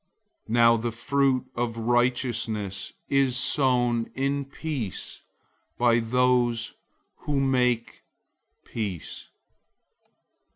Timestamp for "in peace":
4.15-5.21